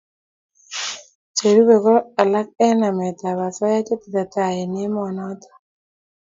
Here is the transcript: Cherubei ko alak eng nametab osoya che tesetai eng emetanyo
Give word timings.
Cherubei 1.35 1.83
ko 1.83 1.93
alak 2.21 2.47
eng 2.65 2.77
nametab 2.79 3.39
osoya 3.47 3.79
che 3.87 3.95
tesetai 4.01 4.55
eng 4.63 4.75
emetanyo 4.85 5.51